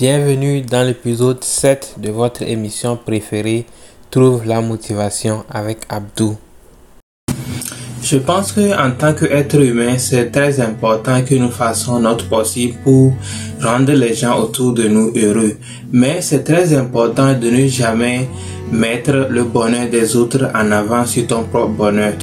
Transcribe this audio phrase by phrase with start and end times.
[0.00, 3.66] Bienvenue dans l'épisode 7 de votre émission préférée
[4.10, 6.38] Trouve la motivation avec Abdou.
[8.02, 12.78] Je pense que en tant qu'être humain, c'est très important que nous fassions notre possible
[12.82, 13.12] pour
[13.60, 15.58] rendre les gens autour de nous heureux.
[15.92, 18.26] Mais c'est très important de ne jamais
[18.72, 22.14] mettre le bonheur des autres en avant sur ton propre bonheur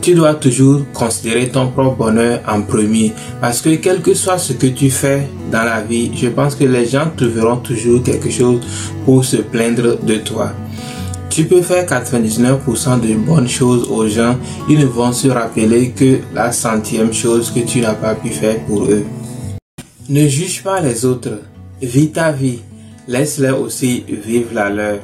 [0.00, 3.12] tu dois toujours considérer ton propre bonheur en premier.
[3.40, 6.64] Parce que quel que soit ce que tu fais dans la vie, je pense que
[6.64, 8.60] les gens trouveront toujours quelque chose
[9.04, 10.52] pour se plaindre de toi.
[11.28, 14.36] Tu peux faire 99% de bonnes choses aux gens,
[14.68, 18.58] ils ne vont se rappeler que la centième chose que tu n'as pas pu faire
[18.64, 19.04] pour eux.
[20.08, 21.38] Ne juge pas les autres,
[21.80, 22.58] vis ta vie,
[23.06, 24.98] laisse-les aussi vivre la leur.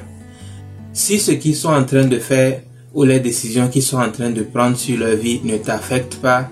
[0.93, 2.63] Si ce qu'ils sont en train de faire
[2.97, 6.49] ou les décisions qu'ils sont en train de prendre sur leur vie ne t'affectent pas,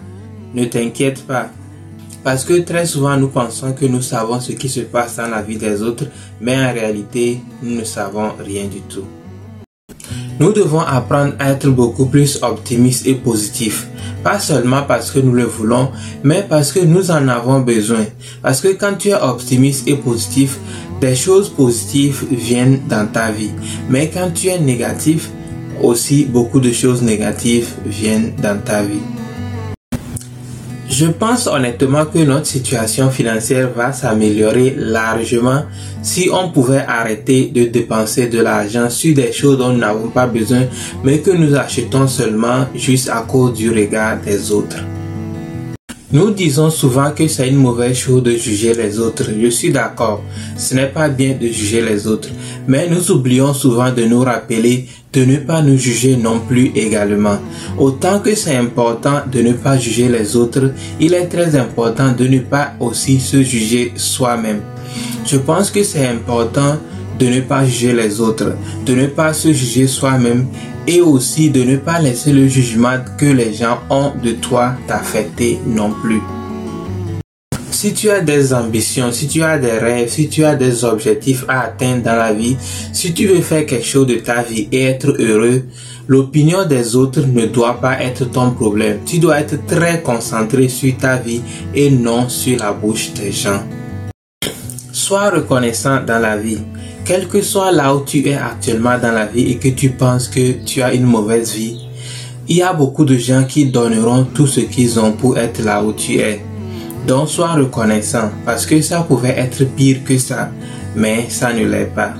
[0.55, 1.49] ne t'inquiète pas.
[2.23, 5.41] Parce que très souvent nous pensons que nous savons ce qui se passe dans la
[5.41, 6.05] vie des autres,
[6.43, 9.07] mais en réalité nous ne savons rien du tout.
[10.39, 13.89] Nous devons apprendre à être beaucoup plus optimistes et positifs.
[14.23, 15.91] Pas seulement parce que nous le voulons,
[16.25, 18.05] mais parce que nous en avons besoin.
[18.43, 20.59] Parce que quand tu es optimiste et positif,
[21.01, 23.53] des choses positives viennent dans ta vie.
[23.89, 25.31] Mais quand tu es négatif,
[25.83, 29.03] aussi beaucoup de choses négatives viennent dans ta vie.
[30.89, 35.65] Je pense honnêtement que notre situation financière va s'améliorer largement
[36.03, 40.27] si on pouvait arrêter de dépenser de l'argent sur des choses dont nous n'avons pas
[40.27, 40.67] besoin,
[41.03, 44.85] mais que nous achetons seulement juste à cause du regard des autres.
[46.15, 49.25] Nous disons souvent que c'est une mauvaise chose de juger les autres.
[49.37, 50.23] Je suis d'accord.
[50.57, 52.29] Ce n'est pas bien de juger les autres.
[52.69, 57.39] Mais nous oublions souvent de nous rappeler de ne pas nous juger non plus également.
[57.77, 62.29] Autant que c'est important de ne pas juger les autres, il est très important de
[62.29, 64.61] ne pas aussi se juger soi-même.
[65.27, 66.79] Je pense que c'est important
[67.19, 68.55] de ne pas juger les autres,
[68.87, 70.47] de ne pas se juger soi-même
[70.87, 75.59] et aussi de ne pas laisser le jugement que les gens ont de toi t'affecter
[75.67, 76.21] non plus.
[77.71, 81.45] Si tu as des ambitions, si tu as des rêves, si tu as des objectifs
[81.49, 82.57] à atteindre dans la vie,
[82.93, 85.65] si tu veux faire quelque chose de ta vie et être heureux,
[86.07, 89.01] l'opinion des autres ne doit pas être ton problème.
[89.05, 91.43] Tu dois être très concentré sur ta vie
[91.75, 93.63] et non sur la bouche des gens.
[94.93, 96.63] Sois reconnaissant dans la vie.
[97.05, 100.27] Quel que soit là où tu es actuellement dans la vie et que tu penses
[100.27, 101.79] que tu as une mauvaise vie,
[102.49, 105.85] il y a beaucoup de gens qui donneront tout ce qu'ils ont pour être là
[105.85, 106.41] où tu es.
[107.07, 110.51] Donc sois reconnaissant parce que ça pouvait être pire que ça,
[110.97, 112.15] mais ça ne l'est pas.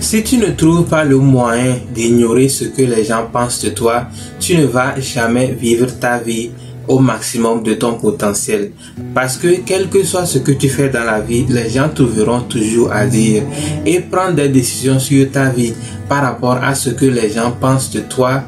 [0.00, 4.06] Si tu ne trouves pas le moyen d'ignorer ce que les gens pensent de toi,
[4.40, 6.50] tu ne vas jamais vivre ta vie
[6.88, 8.72] au maximum de ton potentiel.
[9.14, 12.40] Parce que quel que soit ce que tu fais dans la vie, les gens trouveront
[12.40, 13.42] toujours à dire.
[13.84, 15.74] Et prendre des décisions sur ta vie
[16.08, 18.42] par rapport à ce que les gens pensent de toi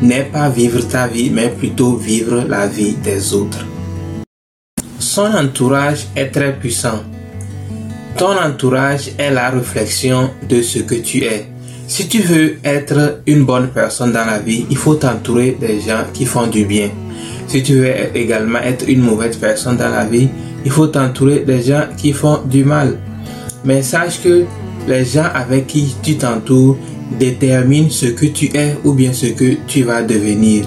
[0.00, 3.64] n'est pas vivre ta vie, mais plutôt vivre la vie des autres.
[4.98, 7.02] Son entourage est très puissant.
[8.16, 11.51] Ton entourage est la réflexion de ce que tu es.
[11.86, 16.04] Si tu veux être une bonne personne dans la vie, il faut t'entourer des gens
[16.12, 16.90] qui font du bien.
[17.46, 20.28] Si tu veux également être une mauvaise personne dans la vie,
[20.64, 22.98] il faut t'entourer des gens qui font du mal.
[23.64, 24.44] Mais sache que
[24.88, 26.76] les gens avec qui tu t'entoures
[27.18, 30.64] déterminent ce que tu es ou bien ce que tu vas devenir.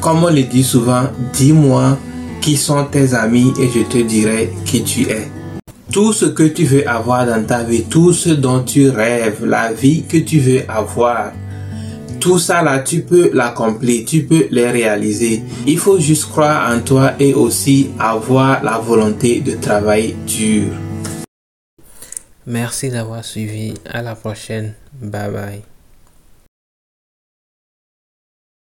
[0.00, 1.98] Comme on le dit souvent, dis-moi
[2.40, 5.28] qui sont tes amis et je te dirai qui tu es.
[5.96, 9.72] Tout ce que tu veux avoir dans ta vie, tout ce dont tu rêves, la
[9.72, 11.32] vie que tu veux avoir,
[12.20, 15.42] tout ça là, tu peux l'accomplir, tu peux les réaliser.
[15.66, 20.66] Il faut juste croire en toi et aussi avoir la volonté de travailler dur.
[22.44, 23.72] Merci d'avoir suivi.
[23.90, 24.74] À la prochaine.
[25.00, 25.75] Bye bye.